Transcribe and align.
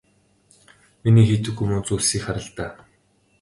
Миний 1.03 1.25
хийдэггүй 1.27 1.65
муу 1.67 1.81
зүйлсийг 1.87 2.23
хар 2.23 2.39
л 2.45 2.49
даа. 2.57 2.71